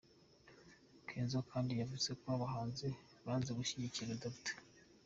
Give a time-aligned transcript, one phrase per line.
[1.07, 2.87] Kenzo kandi yavuze ko abahanzi
[3.25, 4.55] banze gushyigikira Dr.